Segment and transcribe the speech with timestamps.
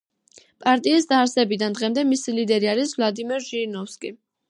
[0.63, 4.17] პარტიის დაარსებიდან დღემდე მისი ლიდერი არის ვლადიმერ ჟირინოვსკი.